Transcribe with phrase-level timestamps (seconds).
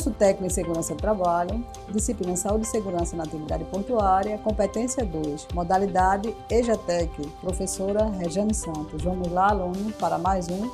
[0.00, 5.48] Curso técnico em segurança do trabalho, disciplina saúde e segurança na atividade portuária, competência 2,
[5.52, 9.02] modalidade EJATEC, professora Regiane Santos.
[9.02, 10.70] Vamos lá, aluno, para mais um.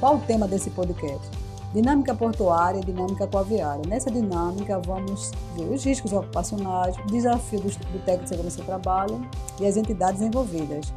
[0.00, 1.30] Qual o tema desse podcast?
[1.72, 3.84] Dinâmica portuária e dinâmica coaviária.
[3.86, 9.24] Nessa dinâmica, vamos ver os riscos ocupacionais, desafios do técnico de segurança do trabalho
[9.60, 10.92] e as entidades envolvidas.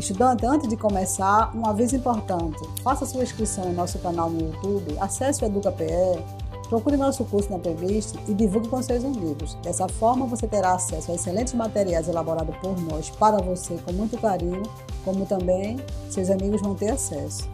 [0.00, 2.58] Estudante, antes de começar, um aviso importante.
[2.82, 6.24] Faça sua inscrição em nosso canal no YouTube, acesse o EducaPE,
[6.70, 9.56] procure nosso curso na playlist e divulgue com seus amigos.
[9.56, 14.18] Dessa forma, você terá acesso a excelentes materiais elaborados por nós para você com muito
[14.18, 14.62] carinho,
[15.04, 15.76] como também
[16.08, 17.46] seus amigos vão ter acesso.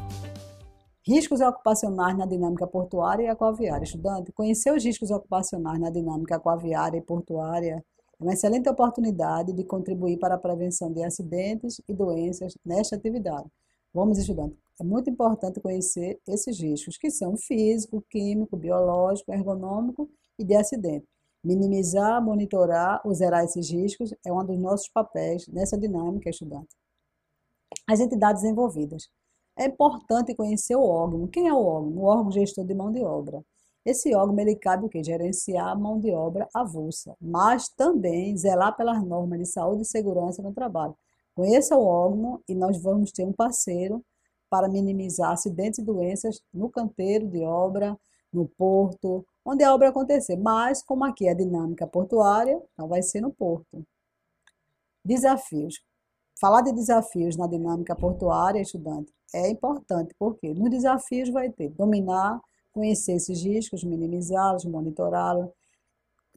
[1.04, 3.82] Riscos ocupacionais na dinâmica portuária e aquaviária.
[3.82, 7.84] Estudante, conhecer os riscos ocupacionais na dinâmica aquaviária e portuária
[8.18, 13.46] é uma excelente oportunidade de contribuir para a prevenção de acidentes e doenças nesta atividade.
[13.92, 20.08] Vamos, estudante, é muito importante conhecer esses riscos, que são físico, químico, biológico, ergonômico
[20.38, 21.06] e de acidente.
[21.42, 26.74] Minimizar, monitorar ou zerar esses riscos é um dos nossos papéis nessa dinâmica, estudante.
[27.88, 29.08] As entidades envolvidas.
[29.58, 31.26] É importante conhecer o órgão.
[31.28, 31.92] Quem é o órgão?
[31.96, 33.42] O órgão gestor de mão de obra.
[33.86, 35.02] Esse órgão ele cabe o quê?
[35.04, 40.42] Gerenciar a mão de obra avulsa, mas também zelar pelas normas de saúde e segurança
[40.42, 40.92] no trabalho.
[41.36, 44.04] Conheça o órgão e nós vamos ter um parceiro
[44.50, 47.96] para minimizar acidentes e doenças no canteiro de obra,
[48.32, 50.36] no porto, onde a obra acontecer.
[50.36, 53.86] Mas, como aqui é dinâmica portuária, então vai ser no porto.
[55.04, 55.80] Desafios.
[56.40, 62.40] Falar de desafios na dinâmica portuária, estudante, é importante, porque nos desafios vai ter dominar
[62.76, 65.48] conhecer esses riscos, minimizá-los, monitorá-los,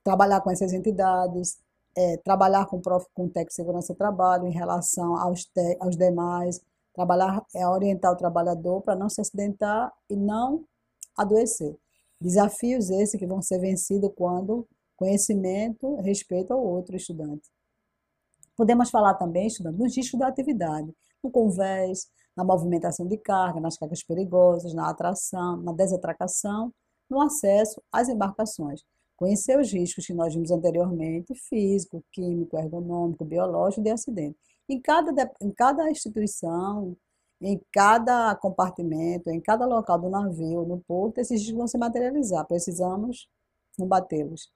[0.01, 1.57] trabalhar com essas entidades,
[1.97, 5.97] é, trabalhar com, prof, com técnico de segurança do trabalho em relação aos, te, aos
[5.97, 6.61] demais,
[6.93, 10.63] trabalhar, é, orientar o trabalhador para não se acidentar e não
[11.17, 11.75] adoecer.
[12.21, 17.49] Desafios esses que vão ser vencidos quando conhecimento respeito ao outro estudante.
[18.55, 20.89] Podemos falar também, estudante, dos riscos da atividade,
[21.23, 26.73] no convés, na movimentação de carga, nas cargas perigosas, na atração, na desatracação,
[27.09, 28.81] no acesso às embarcações.
[29.17, 34.37] Conhecer os riscos que nós vimos anteriormente, físico, químico, ergonômico, biológico de acidente.
[34.69, 36.95] Em cada, em cada instituição,
[37.41, 42.45] em cada compartimento, em cada local do navio, no porto, esses riscos vão se materializar.
[42.47, 43.27] Precisamos
[43.77, 44.49] combatê-los.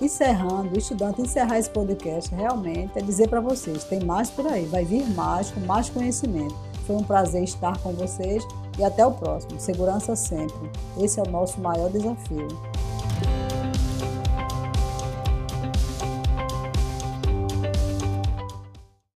[0.00, 4.84] Encerrando, estudante, encerrar esse podcast realmente é dizer para vocês: tem mais por aí, vai
[4.84, 6.54] vir mais, com mais conhecimento.
[6.86, 8.44] Foi um prazer estar com vocês
[8.78, 9.58] e até o próximo.
[9.58, 10.70] Segurança sempre.
[10.98, 12.48] Esse é o nosso maior desafio.